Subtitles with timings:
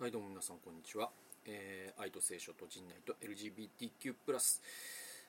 [0.00, 1.10] はいどうも皆さんこんにちは、
[1.44, 4.14] えー、愛と聖書と人内と LGBTQ+.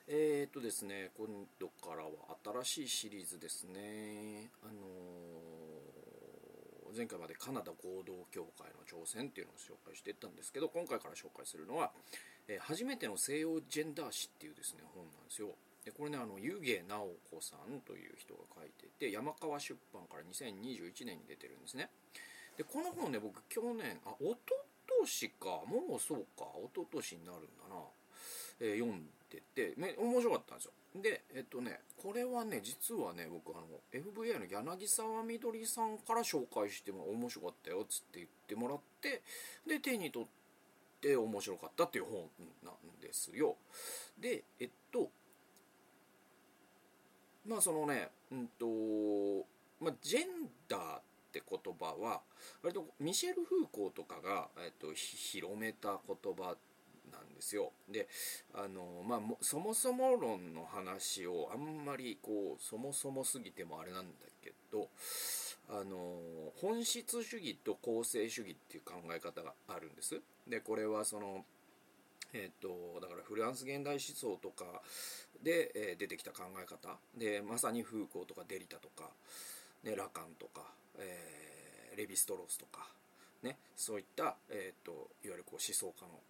[0.06, 1.26] えーとですね今
[1.58, 4.48] 度からは新しいシリーズですね。
[4.62, 11.90] あのー、前回までカナダ合同協会の挑戦っていうのを紹介していったんですけど今回から紹介するのは、
[12.46, 15.48] えー、初めての西洋ジェンダー史っていうですね本なんですよ。
[15.84, 21.90] でこれねあの湯気直子さんという人が書いてて山川出版から2021年に出てるんですね。
[22.60, 24.52] でこの本ね僕去年あ一昨
[25.00, 27.80] 年かもうそうか一昨年になるんだな、
[28.60, 30.72] えー、読んでて、ね、面白かったんですよ。
[31.00, 39.22] でえっとねこれはね実はね僕あの FVI の柳沢みどりさんから紹介しても面白かったよっつって言ってもらって
[39.66, 40.28] で手に取っ
[41.00, 42.28] て面白かったっていう本
[42.62, 43.56] なんですよ。
[44.20, 45.08] でえっと
[47.46, 49.46] まあそのねうんと
[49.80, 52.20] まあジェンダーって言葉は
[52.62, 56.56] 割とミシェル・フーコーとかが、えっと、広めた言葉
[57.12, 57.72] なんですよ。
[57.88, 58.08] で
[58.54, 64.88] あのまあそもそも論の話をあんまりこうそもそもすぎてもあれなんだけど
[65.68, 70.20] あの本質主義と構成主義っていう考え方があるんです。
[70.48, 71.44] でこれはその
[72.32, 74.64] えっと、だからフランス現代思想とか
[75.42, 76.96] で、えー、出てきた考え方。
[77.16, 79.10] でまさにフーコーとかデリタとか、
[79.82, 80.62] ね、ラカンとか
[80.98, 82.88] えー、レヴィストロースとか、
[83.42, 84.92] ね、そういった、えーと、
[85.24, 86.20] いわゆるこう思想家の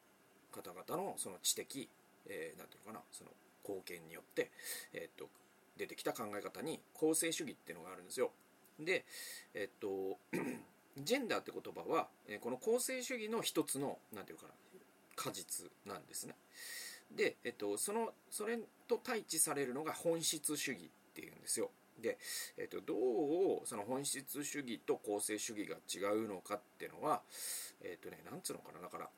[0.53, 1.89] 方々のその知的、
[2.27, 3.31] えー、なんていうかなその
[3.67, 4.51] 貢献によって、
[4.93, 5.29] えーと、
[5.77, 8.31] 出てきた考え方に構成主義っていうのがあるんですよ。
[8.79, 9.05] で、
[9.55, 10.19] えっ、ー、と
[10.99, 14.53] ジェンダーって言葉は、えこの構成主義の一つのなんていうかな
[15.17, 16.35] 果実なんですね。
[17.15, 18.59] で、えっと、そのそれ
[18.89, 21.71] と対峙されるのが本質主義っていうんですよ。
[22.01, 22.19] で、
[22.57, 22.95] えっと、ど
[23.65, 27.23] うその本質主義と構成主義が違うのかっていうのは
[27.83, 29.09] えっとねなんつうのかなだから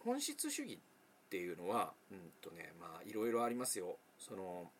[0.00, 3.96] 本質主義っていうのはうんとねまあいろいろありますよ。
[4.18, 4.70] その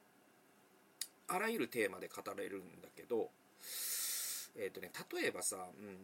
[1.29, 3.29] あらゆるテーマで語れるんだけど
[4.57, 5.97] えっとね例えばさうん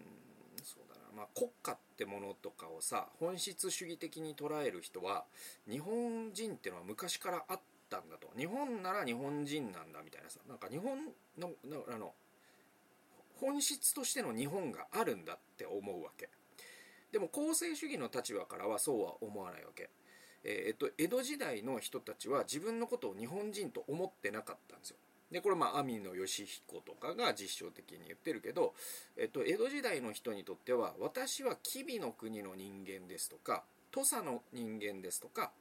[0.63, 5.25] そうだなまあ国家ってものとかをさ本質主義的に捉える人は
[5.69, 8.29] 日本人っていうのは昔からあってったんだと。
[8.37, 10.41] 日本なら日本人なんだみたいなさ。
[10.49, 10.99] なんか日本
[11.39, 11.53] の
[11.89, 12.15] あの
[13.41, 16.29] 本質としての日本があるんだって思うわけ。
[17.13, 19.91] でも公正主義の立場からはそうは思わないわけ。
[20.45, 24.97] えー、っと江戸時代の人たちは自分のことを日本人と思ってなかったんですよ。
[25.31, 28.75] でこれまあ網野義彦とかが実証的に言ってるけど、
[29.17, 35.53] えっと、江戸時代の人にとっては私は吉備の国の人間ですとか土佐の人間ですとか、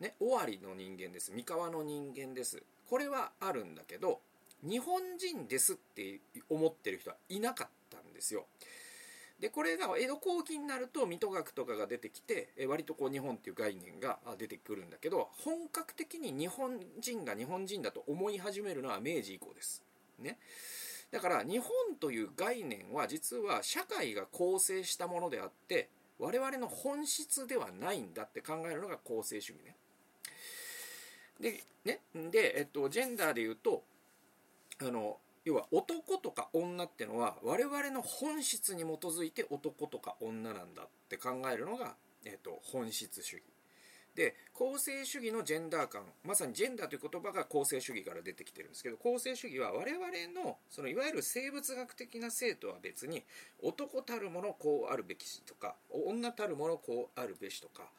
[0.00, 1.32] ね、尾張の人間です。
[1.32, 2.62] 三河の人間です。
[2.88, 4.20] これはあるんだけど、
[4.62, 8.46] 日本人ですって思ってる人はいなかったんですよ。
[9.40, 19.82] で、これが江戸後期になると、水戸学とかが出てきて、割とこう日本っていう概念が出てくるんだけど、本格的に日本人が日本人だと思い始めるのは明治以降です。
[20.18, 20.38] ね。
[21.10, 21.70] だから日本
[22.00, 29.76] という概念は実は社会が構成したものであって、我々の本質ではないんだって考えるのが公正主義ね。
[31.40, 33.84] で、ね、で、えっと、ジェンダーで言うと、
[34.80, 41.94] あの、要は男とか女ってのは我々の本質に基づいて男とか女なんだって考えるのが、
[42.24, 43.44] えっと、本質主義。
[44.16, 53.22] で公正主義のジェンダー感まさにジェンダーという言葉が公正主義から出てきてるんですけど公正主義は我々のそのいわゆる生物学的な性とは別に
[53.62, 57.90] 男たるものこうあるべきとか女たるものこうあるべしとか、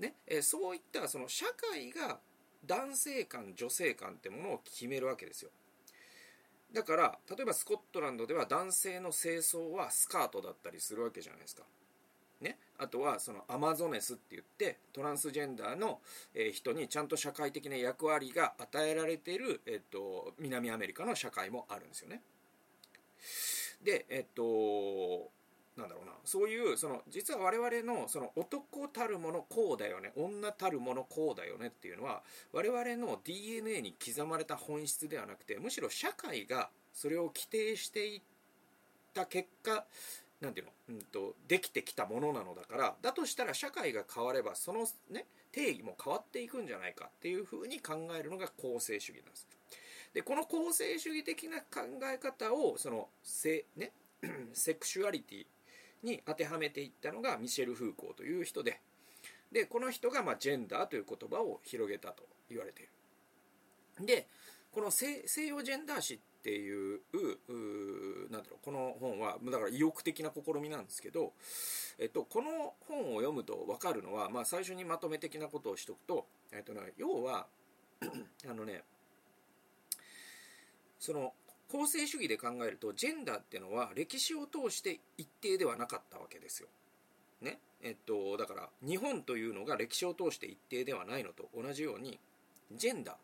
[0.00, 2.18] ねえそういったその社会が
[2.66, 5.50] 男性観女性観ってものを決めるわけですよ。
[6.72, 11.64] だから例えばスコットランドでは男性の清掃はスカートだったりするわけじゃないですか。
[12.40, 16.00] ね、あとはそのアマゾネスって言ってトランスジェンダーの、
[16.34, 22.20] え人にちゃんと社会的な役割が与えられている、えっと、南アメリカの社会もあるんですよね。
[23.84, 25.30] でえっと
[25.76, 26.12] なんだろうな。
[26.24, 30.12] そういうその実は我々のその男たるものこうだよね。
[30.16, 38.22] 女たるものこうだよねっていうのは我々の DNA に刻まれた本質ではなくてむしろ社会がそれを規定していっ
[39.14, 39.84] た結果
[40.42, 49.46] なんていうの、うんと、できてきたものなのだからだとしたら社会が変わればその、ね、定義も変わっていくんじゃないかっていうふうに考えるのが公正主義なんです。
[50.12, 51.80] でこの公正主義的な考
[52.12, 53.92] え方をそのセ,、ね、
[54.52, 55.46] セクシュアリティ
[56.02, 58.80] に当てはめていったのがミシェル・フーコーという人で
[59.52, 64.06] でこの人がまジェンダーという言葉を広げたと言われている。
[64.06, 64.26] で
[64.72, 67.00] この西洋ジェンダー史っていう
[68.30, 71.34] なんだろうこの本はだから意欲的な試みなんですけど、
[71.98, 77.46] えっと、この本を読むと分かるのは、まあ、最初にまとめ的なことをしておくと、えっとね、要は
[78.50, 78.82] あのね
[80.98, 81.32] その
[81.72, 86.68] 構成主義で考えるとジェンダーっていうのは歴史を通して一定ではなかったわけですよ。
[87.40, 92.20] ねえっと、だから日本というのが歴史を通して一定ではないのと同じように
[92.72, 93.14] ジェンダー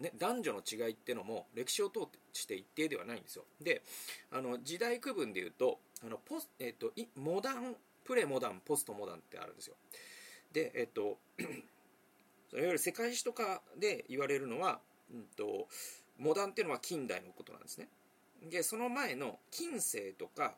[0.00, 2.00] ね、男女の違いっていうのも歴史を通
[2.32, 3.44] して一定ではないんですよ。
[3.62, 3.82] で
[4.32, 9.76] あの時代区分でいうとあのポス、えっと、モダンプレモダンポストモダンってあるんですよ。
[10.52, 11.16] でえっと
[12.52, 14.80] いわゆる世界史とかで言われるのは、
[15.12, 15.66] うんと、
[16.18, 17.88] モダンっていうのは近代のことなんですね。
[18.50, 20.54] でその前の近世とか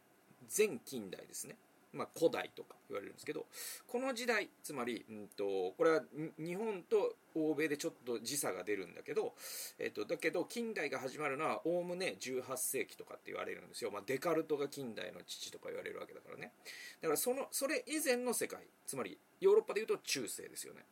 [0.56, 1.56] 前近代ですね。
[1.93, 3.47] まあ、古代とか言われるんですけど
[3.87, 6.03] この時代つまり、うんと、これは
[6.38, 9.32] 日本と欧米でちょっと時差が出るんだけど、
[9.79, 16.53] えっと、だけど近代が始まるのはおおむね18世紀とかって言われるんですよ、まあ、デカルトが近代の父とか言われるわけだからね
[17.00, 20.85] だからそのそれ以前の世界つまりヨーロッパでいうと中世ですよね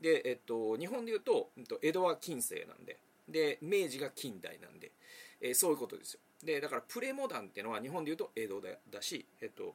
[0.00, 2.98] で、えっと、日本でいうと、うんと、江戸は近世なんで
[3.28, 4.92] で明治が近代なんで、
[5.40, 6.20] えー、そういうことですよ。
[6.44, 9.74] でだからプレモダンっていうのは日本でいうと江戸だだし、えっと、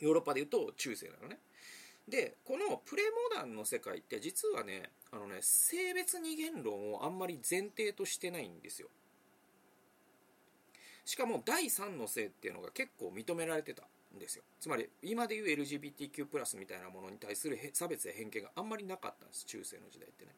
[0.00, 1.38] ヨーロッパでいうと中世なのね。
[2.08, 8.88] でこのプレモダンの世界って実はねあのね性別二元論をあんまり前提としてないんですよ。
[11.04, 13.82] しかも第三の性っていうのが結構認められてた
[14.14, 14.44] んですよ。
[14.60, 20.30] つまり今でいう LGBTQ+ みたいなものに対する差別や偏見があんまりなかったんです中世の時代ってね。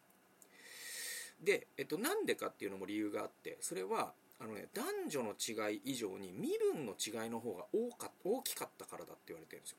[1.43, 9.79] で、えっと、なんでかっていうのも理由があってそれはあのね男女の違い以上に身分の違いの方が大か大きかったからだって言われてるんですよ。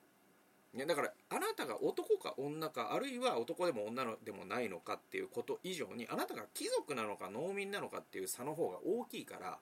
[0.74, 9.59] ね、だからあなたが男か女かあるいは男でも女でもないのかっていうこと以上にあなたが貴族なのか農民なのかっていう差の方が大きいから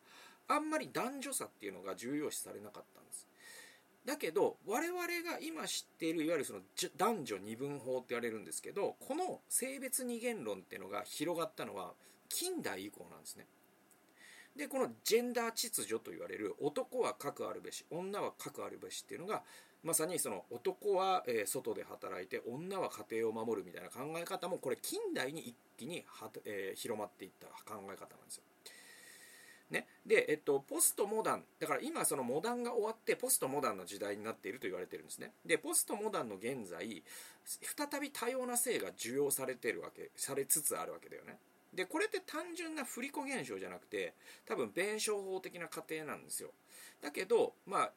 [0.48, 3.28] あんまり男女差っていうのが重要視されなかったんです。
[4.06, 6.60] だけど我々が今知っているいわゆるその
[6.98, 11.94] 男女二分法って言われるんですけどこの性別二元論っていうのが広がったのは
[12.30, 13.46] 近代以降なんですね
[14.56, 19.44] でこのジェンダー秩序と言われる男は核あるべし女は核あるべしっていうのが
[19.84, 26.06] まさにその男は、外で働いて女は家庭を守るみたいな考え方もこれ近代に一気に、
[26.46, 28.44] えー、広まっていった考え方なんですよ。
[29.72, 31.44] ね、で、えっと、ポストモダン。
[31.60, 35.32] だから今そのモダンが終わってポストモダンの時代になっていると言われてるんですね。
[35.46, 37.02] でポストモダンの現在
[37.46, 41.38] 再び多様な性が受容されてるわけされつつあるわけだよね。
[41.74, 44.14] でこれって単純な振り子現象じゃなくて
[44.46, 46.52] 多分弁証法的な過程なんですよ。
[47.02, 47.92] だけどまあ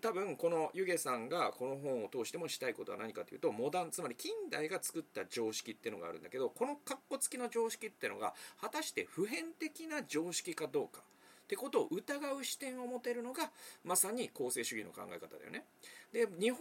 [0.00, 11.02] 多分この湯気さんがこの本を通してもしたいことは何かというとモダンつまり近代が作った常識っていうのがあるんだけどこのカッコつきの常識っていうのが果たして普遍的な常識かどうか。
[11.46, 13.50] ってことを疑う視点を持てるのが
[13.84, 15.64] まさに公正主義の考え方だよね。
[16.12, 16.58] で日本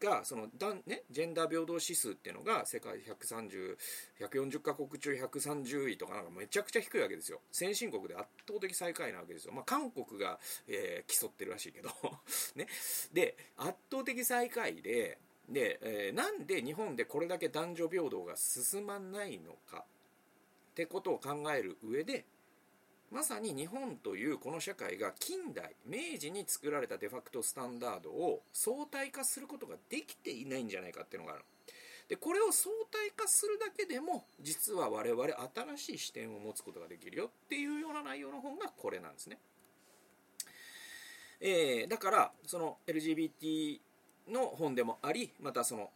[0.00, 3.76] がそのだね、ジェンダー平等指数っていうのが世界130
[4.20, 7.40] 140カ国中130位とかなんかめちゃくちゃ低いわけですよ。
[7.50, 11.90] 先進国で圧倒的最下位なわけですよ、まあ、韓国が、えー、競ってるらしいけど。
[12.56, 12.66] ね、
[13.12, 19.84] で圧倒的最下位でで、えー、なんで日本でこれだけ男女平等が進まないのか
[20.72, 22.24] ってことを考える上で
[23.12, 31.44] まさに日本というこの社会が近代明治に作られたデファクトスタンダードを相対化することができていないんじゃないかっていうのがある
[32.08, 35.24] でこれを相対化するだけでも実は我々
[35.76, 39.36] 新しい視点を持つことができるよっていうような内容の本がこれなんですね、
[41.42, 43.78] えー、だからその LGBT
[44.30, 45.90] の本でもありまたそのいわ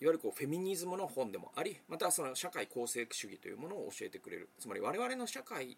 [0.00, 4.48] ゆるこうフェミニズムの本でもありまたその社会構成主義というものを教えてくれる。
[4.58, 5.76] つまり我々の社会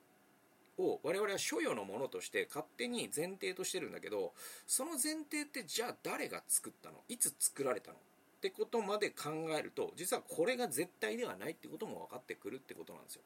[0.78, 4.32] を我々は所与のものとして勝手に前提としてるんだけど
[4.66, 6.96] その前提ってじゃあ誰が作ったの？
[7.08, 7.96] いつ作られたの？
[7.96, 8.00] っ
[8.40, 13.22] てことまで考えると実はこれが絶対ではないってことも分かってくるってことなんですよ。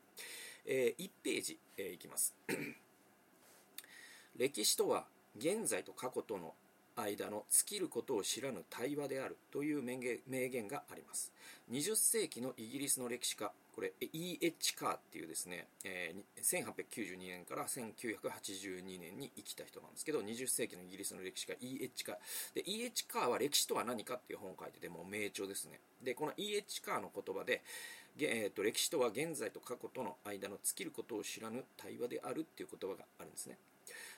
[0.66, 2.34] えー、1ページ、えー、いきます。
[4.36, 6.54] 歴史とは現在と過去との
[6.96, 9.98] 間の尽きることを知らぬ対話であるという名
[10.48, 11.32] 言があります。
[11.70, 14.76] 20世紀のイギリスの歴史家これ E.H.
[14.76, 22.04] カーっていうですね、えー、1892年から1982年に生きた人なんですけど20世紀のイギリスの歴史家 E.H.
[22.04, 22.16] カー
[22.56, 23.06] で E.H.
[23.08, 26.82] カーは歴史とは何かっていう本を書いててもう名著ですねでこの E.H.
[26.82, 27.62] カーの言葉で、
[28.20, 33.56] えーと、歴史とは現在と過去との間の尽きることを知らぬ対話であるっていう言葉があるんですね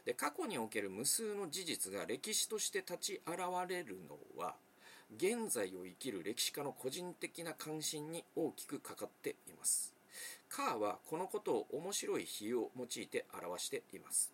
[0.04, 3.38] で過去における無数の事実が歴史として立ち現
[3.68, 4.56] れるのは
[5.16, 9.92] 現在を生きる歴史家の個人的な関心に大きくかかっています。
[10.48, 14.32] カーはこのことを面白い比喩を用いて表しています。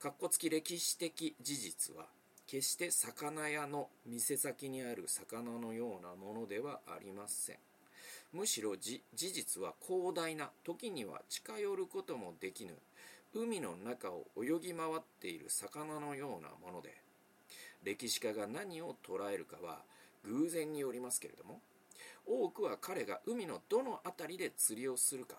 [0.00, 2.06] かっこつき歴史的事実は
[2.46, 7.56] 決して魚屋の店先にある魚のようなものではありません。
[8.32, 12.74] むしろ事実は広大な時には近寄ることもできぬ。
[13.34, 17.03] 海の中を泳ぎ回っている魚のようなもので
[17.84, 19.82] 歴史家が何を捉えるかは
[20.24, 21.60] 偶然によりますけれども
[22.26, 25.36] 多くは彼が海のどの辺りで釣りをするか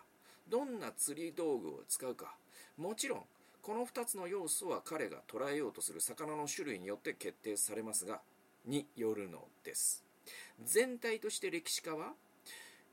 [0.47, 2.35] どんな釣り道具を使うか
[2.77, 3.21] もちろん
[3.61, 8.21] この2つの要素は彼が捉えようとする魚の種類によって決定されますが
[8.65, 10.03] によるのです。
[10.63, 12.13] 全体として歴史家は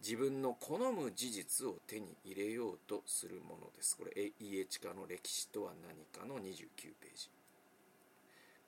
[0.03, 3.97] 自分の好む事実を手に入れようとするものです。
[3.99, 6.43] これ家近の歴史とは何かの29
[7.01, 7.42] ページ。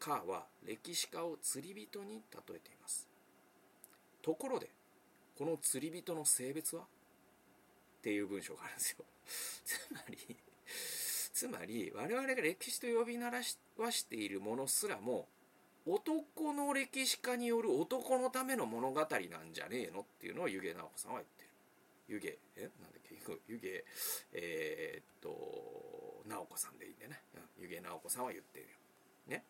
[0.05, 3.09] カーは歴史家を釣り人に例えています。
[4.21, 4.69] ところで
[5.39, 6.83] この釣り人の性別は？
[6.83, 6.87] っ
[8.03, 9.05] ていう文章があるんですよ。
[9.65, 10.37] つまり
[11.33, 13.41] つまり我々が歴史と呼び鳴ら
[13.79, 15.27] わしているものすらも
[15.87, 21.49] 男の歴史家による男のための物語なんじゃねえのっていうのを湯気直子さんは言ってる。
[22.09, 22.71] 湯気え？
[22.83, 23.15] なんだっけ？
[23.49, 23.85] 湯気
[24.33, 27.23] えー、っと直子さんでいいんでね。
[27.57, 28.73] 湯気直子さんは言ってるよ。
[29.29, 29.45] ね？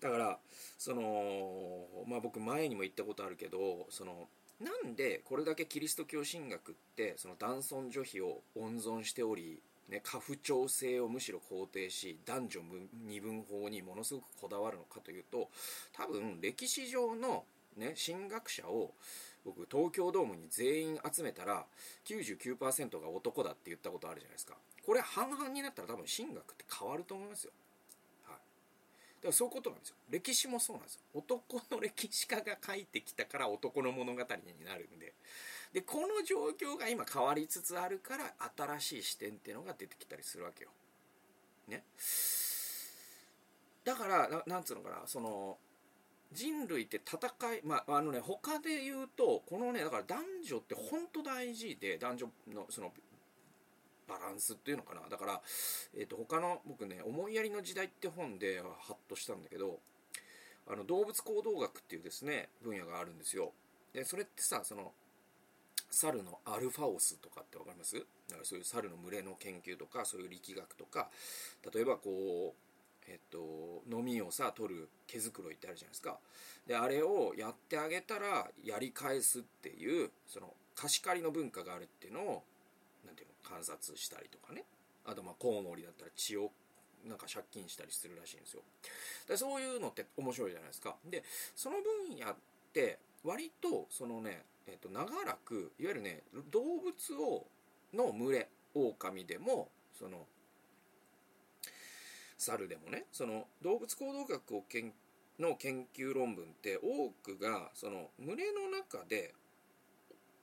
[0.00, 0.38] だから
[0.78, 4.28] そのまあ僕前にも言ったことあるけどその
[4.60, 12.60] なんでこれだけキリスト教神学ってその男尊女卑を温存しておりね、家父長制をむしろ肯定し男女
[13.08, 15.50] 二分法にものすごくこだわるのかというと
[15.92, 17.44] 多分歴史上の、
[17.76, 18.92] ね、神学者を
[19.44, 21.64] 僕東京ドームに全員集めたら
[22.06, 24.54] 99%が男だって言ったことあるじゃないですか。
[24.86, 27.52] これ半々になったら多分神学って変わると思いますよ。
[29.28, 34.24] らそういうことなんですよ歴史もそうなんですよ男の歴史家が書いてきたから男の物語に
[34.64, 35.12] なるんで
[35.72, 40.70] でこの状況が今変わりつつあるから新しい視点っていうのが出てきたりするわけよ。
[41.68, 41.84] ね。
[43.84, 45.58] だからななんつうのかなその
[46.32, 52.92] 人類って戦いまああのね他で言うとこのねだから男女って本当大事で男女のその
[54.10, 55.08] バランスっていうのかな。
[55.08, 55.40] だから、
[55.94, 59.78] えー、と他の僕ね「思いやりの時代」って本ではハッとしたんだけど
[60.66, 63.52] あの動物行動学っていうですね分野があるんですよ。
[63.92, 64.92] でそれってさその
[65.90, 67.94] 猿のアルファオスとかって分かります？
[67.96, 71.08] だからそういう猿の群れの研究とかそういう力学とか
[71.74, 76.18] 例えばこうえっと飲みをさ取る毛づくろいってあるじゃないですか。
[76.66, 82.44] であれをやってあげたらやり返すっていうその貸し借りの文化があるっていうのを
[83.04, 83.34] なんていうの？
[83.50, 84.64] 観察したりとかね。
[85.04, 86.52] あとまあコウモリだったら血を
[87.04, 88.62] なんか借金したりするらしいんですよ。
[89.26, 90.96] でそういうのって面白いじゃないですか。
[91.04, 91.24] で
[91.56, 92.36] その分野っ
[92.72, 97.46] て割とそのねえーと、長らくいわゆるね動物を
[97.92, 100.26] の群れ狼でもその
[102.38, 104.92] 猿でもねその動物行動学をけん
[105.40, 109.34] の研究論文って多くがその群れの中で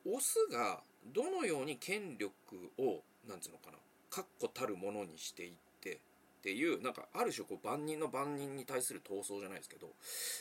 [0.06, 2.34] オスがどのように権力
[2.78, 3.78] をなんつうのかな
[4.10, 5.52] 確固たるものにしていっ
[5.82, 6.00] てっ
[6.42, 9.88] ていうなんかある種こう万人の万人に対する闘争じゃないですけど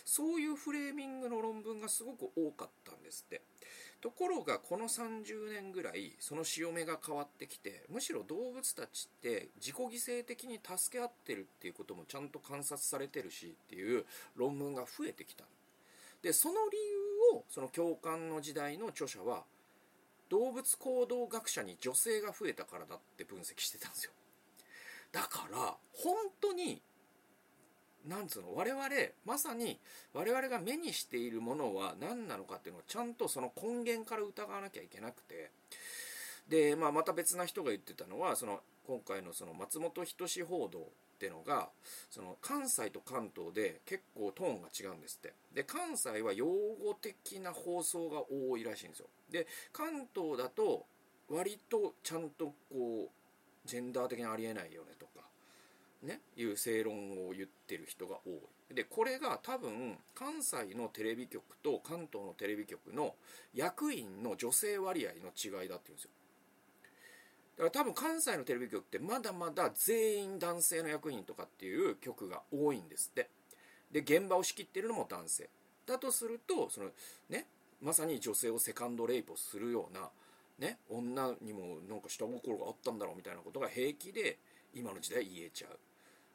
[0.04, 3.42] そういうフレーミングの論文がすごく多かったんですって。
[4.02, 14.04] ところがこの30年ぐらいその潮目が変わってきてむしろ動物たちって自己犠牲的に助け合ってるっていうこともちゃんと観察されてるしっていう
[14.36, 15.44] 論文が増えてきた
[16.22, 16.78] でその理
[17.32, 19.44] 由をその共感の時代の著者は
[20.28, 24.12] 動物行動学者に女性が増えたからだって分析してたんですよ。
[25.12, 26.83] だから本当に
[28.06, 28.88] なんつうの我々
[29.25, 29.78] まさに
[30.12, 35.50] 我々が目にしているものは何なのかっていうのをちゃんとその根源から疑わなきゃいけなくて。
[36.49, 41.71] で、まあ、また別な人が言ってたのはその今回のその松本人志報道っていうのが
[42.11, 45.35] その関西と関東で結構トーンが違うんですって。
[45.54, 49.06] で関西は用語的な放送が多いらしいんですよ。
[49.30, 50.87] で関東だと
[51.28, 55.26] 割とちゃんとこうジェンダー的にありえないよねとか
[56.02, 58.75] ねいう正論を言ってる人が多い。
[58.75, 63.14] でこれが多分関西のテレビ局と関東のテレビ局の
[63.54, 66.11] 役員の女性割合の違いだっていうんですよ。
[67.59, 73.30] だから多分関西のテレビ局ってまだまだ全員男性の役員とかっていう局が多いんですって。
[73.90, 75.49] で現場を仕切ってるのも男性。
[75.87, 76.90] だとするとその
[77.30, 77.47] ね
[77.80, 80.11] まさに女性をセカンドレイプをするような
[80.59, 84.38] ね、女にもなんか下心があったんだろうみたいなことが平気で
[84.75, 85.78] 今の時代言えちゃう。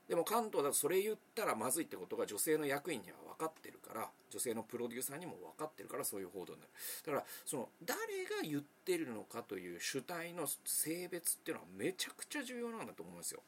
[0.07, 6.71] でも関東だとそれ言ったらまずいってことが女性の役員には分かってるから女性のプロデューサーにも分かってるからそういう報道になる。
[7.05, 13.41] だからその誰が言ってるのかという主体の性別っていうのはめちゃくちゃ重要なんだと思うんですよ、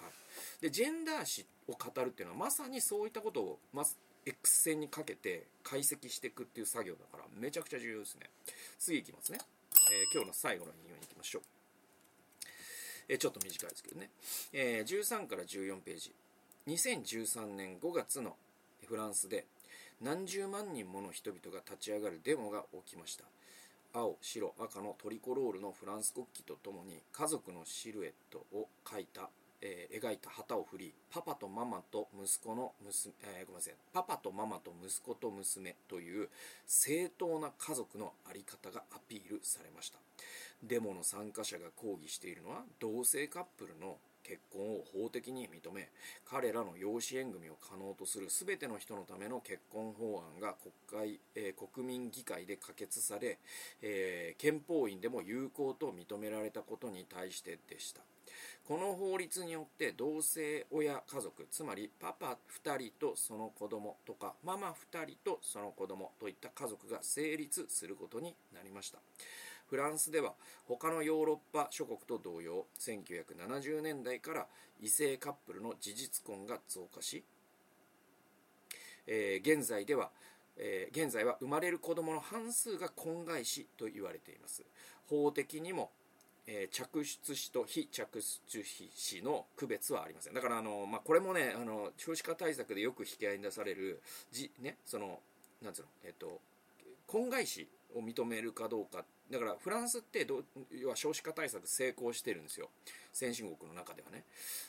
[0.00, 3.84] はい、でジェンダー史を語るっていうのはまさにそういったことをま
[4.26, 8.28] X 線にかけて解析していくっていう作業だからめちゃくちゃ重要ですね。
[8.78, 9.38] 次いきますね、
[9.92, 11.42] えー、今日の最後の引用に行きましょう。
[13.08, 14.10] えちょっと短いですけどね、
[14.52, 16.12] えー、13から14ページ。
[16.66, 18.34] 2013年5月の
[18.84, 19.46] フランスで
[20.02, 23.24] 何十万人もの人々が立ち上がるデモが起きました。
[23.92, 29.30] 青白赤のトリコロールのフランス国旗とともに家族のシルエットを描いた、
[29.62, 36.28] えー、描いた旗を振りパパとママと息子の娘、えー、ごめんなさいパパとママと息子と娘という
[36.66, 39.98] 正当な家族の在り方がアピールされました。
[40.62, 45.88] デモの参加者が抗議しているのは同性カップルの結婚を法的に認め
[46.24, 50.56] 彼らの養子縁組を可能とする全ての人のための結婚法案が
[50.88, 53.38] 国会、えー、国民議会で可決され、
[53.82, 58.00] えー、憲法院でも有効と認められたことに対してでした。
[58.66, 68.98] この法律によって同性親家族つまりパパ2人とその子供とかママ2人とその子供といった家族が成立することになりました。
[69.68, 70.34] フランスでは
[70.66, 74.46] 他のヨーロッパ諸国と同様1970年代から
[74.80, 77.24] 異性カップルの事実婚が増加し、
[79.08, 80.10] えー、現在では
[80.56, 84.64] えー、現在は生まれる子どもの半数が婚外子と言われています。
[85.06, 85.90] 法的にも、
[86.46, 90.34] えー、着出子と非着出子の区別はありません。
[90.34, 94.00] だからあの、まあ、これもねあの少子化対策でよく引き合いに出される
[94.30, 95.18] じ、ね、その
[95.62, 96.40] なんつうの、えっ、と
[97.06, 102.68] 婚外子を認めるかどうかだからフランスってど要は少子化対策成功してるんですよ。
[103.12, 104.22] 先進国の中ではね。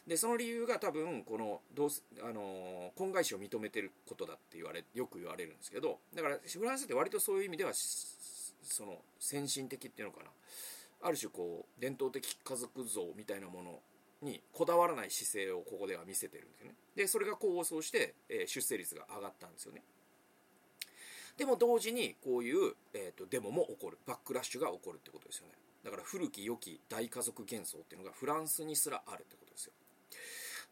[0.08, 1.90] でその理由が多分このどう
[2.28, 10.32] あの婚外子を認めてることだって言われよく言われるんですけどだからフランスって割とそういう意味ではその先進的っていうのかな。
[11.02, 13.80] ある種こう伝統的家族像みたいなもの
[14.22, 16.76] にこだわらない姿勢をここでは見せてるんですよね。
[16.96, 19.84] でそれが功を奏して、えー、出生率が上がったんですよね。
[21.38, 24.00] でも同時にこういう、えーと、デモも起こる。
[24.08, 25.54] バックラッシュが起こるってことですよね。
[25.84, 29.74] だから古き良き大家族幻想っていうのがフランスにすらあるってことですよ。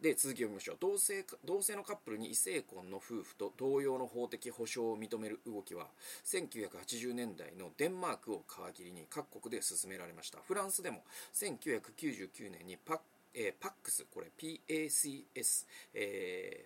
[0.01, 0.77] で続きを見ましょう。
[0.79, 5.87] 同性同性のカップルに異性婚の夫婦と同様の法的保障を認める動きは
[6.25, 10.39] 1980年代のデンマークを皮切りに各国で進められました。
[10.45, 11.03] フランスでも
[11.33, 12.99] 1999年にパ,、
[13.33, 16.65] えー、パックスこれ PACS、え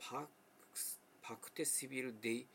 [0.00, 0.26] ー、パ
[1.26, 2.46] pacte civil de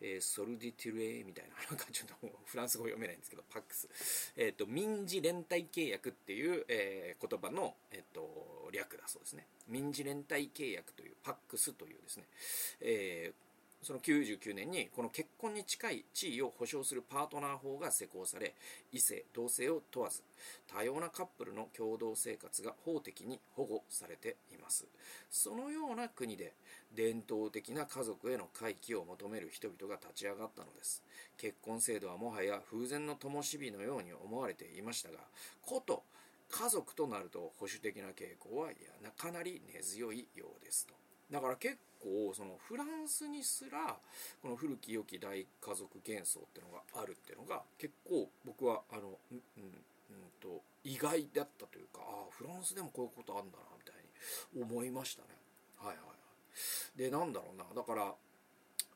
[0.00, 3.88] えー、 solidarité みたいな、 なんかちょっとフランス語読めないんですけど、パックス。
[4.36, 9.46] えっ、ー、と、民事連帯契約っていう、えー、言葉の、えっ、と、略だそうですね。
[9.68, 12.28] 民事連帯契約という、パックスというですね、
[12.80, 13.45] えー、
[13.86, 18.52] その99年にこの結婚に近い地位を保障するパートナー法が施行され
[18.90, 20.24] 異性同性を問わず
[20.66, 24.86] 多様なカップルの共同生活が法的に保護されています。
[25.30, 26.54] そのような国で
[26.96, 31.04] 伝統的な家族への回帰を求める人々が立ち上がったのです。
[31.38, 35.18] 結婚制度はもはや風前の灯火のように思われていましたが
[35.62, 36.02] こと
[36.50, 38.70] 家族となると保守的な傾向は
[39.16, 40.94] かなり根強いようですと。
[41.30, 43.96] だから結構そのフランスにすら
[44.40, 49.86] この古き良き大家族幻想っていうのがあるっていうのが結構僕はあのうん、うん
[50.40, 53.94] と意外だったというかああフランスでもこういうことあるんだなみたい
[54.54, 55.28] に思いましたね。
[55.78, 56.12] はいはいは
[56.94, 56.98] い。
[56.98, 58.14] でなんだろうなだから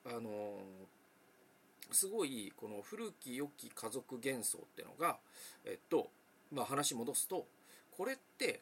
[0.07, 5.19] あのー、すごいこの古き良き家族幻想っていうのが
[5.65, 6.11] えっと
[6.53, 7.47] まあ話戻すと
[7.91, 8.61] これって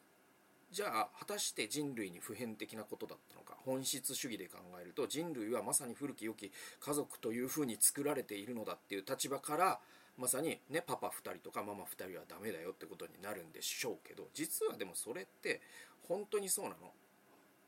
[0.71, 9.79] じゃあ果たして人類に普遍的なことだったのか本質主義で考えると人類はまさに古き良き家族というふうに作られているのだっていう立場から
[10.17, 15.61] まさにねパパ2人とかママ2人はダメだよってことになるんでしょうけど実はでもそれって
[16.07, 16.75] 本当にそうなの。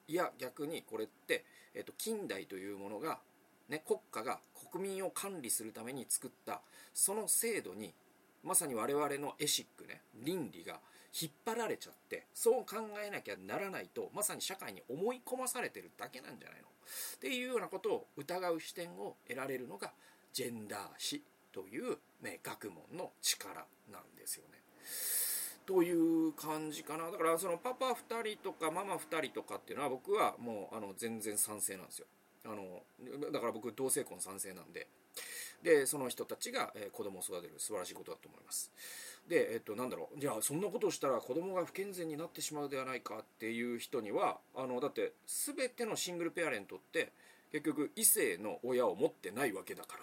[0.07, 3.19] いや逆にこれって、えっと、近代というものが、
[3.69, 4.39] ね、国家が
[4.71, 6.59] 国民を管理するために作った
[6.93, 7.93] その制度に
[8.43, 10.79] まさに我々のエシックね倫理が
[11.19, 16.67] 引っ張られちゃってそう考えなきゃならないとまさに社会に思い込まされてるだけなんじゃないの？
[16.67, 19.91] っていうようなことを疑う視点を得られるのが
[20.33, 21.21] ジェンダー史
[21.51, 24.61] という、ね、学問の力なんですよね。
[25.65, 32.07] という感じかなだからそのパパ2人とかママ2人とかっていうのは僕はもうあの全然賛成なんですよ。
[32.45, 32.81] あの
[33.31, 34.87] だから僕同性婚賛成なんで
[35.61, 38.71] でその人たちが、え、子供を育てる素晴らしいことだと思います
[39.31, 40.19] でえっとなんだろう。
[40.19, 47.13] じゃあそんなことをしたら子供が不健全になってしまうではないかっていう人にはあのだって全てのシングルペアレントって
[47.49, 49.97] 結局異性の親を持ってないわけだか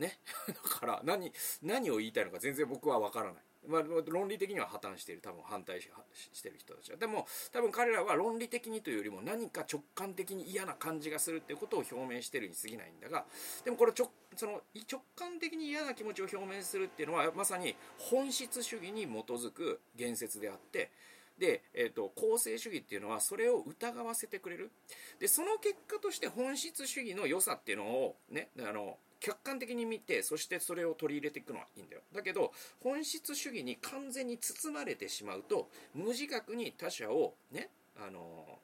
[0.00, 0.06] ら。
[0.06, 0.18] ね。
[0.48, 3.42] だから何何を言いたいのか全然僕は分からない。
[3.66, 5.22] まあ、論理的には破綻している。
[5.22, 6.98] 多分反対してる人たちは。
[6.98, 13.24] でも多分彼らは論理的にというよりも何か直感的に嫌な感じがするっていうことを表明してるに過ぎないんだが
[13.64, 20.90] でもこれちょその直感的に嫌な気持ちを表明するっていうのはまさに本質主義に基づく言説であって
[21.38, 24.70] で、えーと、公正主義っていうのはそれを疑わせてくれる。
[25.18, 32.02] でその結果として本質主義の良さっていうのをねあの客観的に見てそしてそれを取り入れていくのはいいんだよ。
[32.14, 38.58] だけど本質主義に完全に包まれてしまうと無自覚に他者をねあの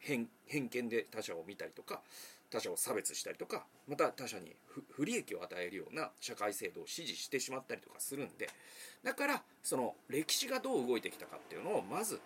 [0.00, 2.00] 偏見で他者を見たりとか
[2.50, 4.54] 他者を差別したりとかまた他者に
[4.90, 8.48] 不利益を与えるような社会制度を支持してしまったりとかするんで
[9.04, 12.20] だからその歴史がどう動いてきたかっていうのをまず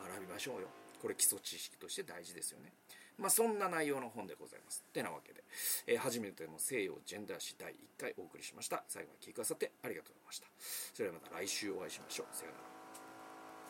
[0.00, 0.68] 学びましょうよ
[1.00, 2.72] これ基礎知識として大事ですよね
[3.20, 4.82] まあ、そんな内容の本でございます。
[4.88, 5.44] ってなわけで、
[5.86, 8.82] えー、初めての西洋ジェンダー史第1回お送りしました。
[8.88, 10.46] 最後まで聞いてくださってありがとうございました。
[10.94, 12.26] それではまた来週お会いしましょう。
[12.34, 12.69] さようなら。